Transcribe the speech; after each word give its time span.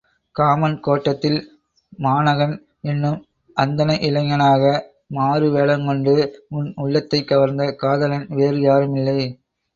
Common 0.35 0.77
கோட்டத்தில் 0.79 1.37
மாணகன் 1.99 2.55
என்னும் 2.83 3.19
அந்தண 3.57 3.97
இளைஞனாக 3.99 4.73
மாறுவேடங்கொண்டு 5.17 6.15
உன் 6.55 6.73
உள்ளத்தைக் 6.77 7.29
கவர்ந்த 7.31 7.71
காதலன் 7.77 8.27
வேறு 8.35 8.59
யாறுமில்லை! 8.61 9.19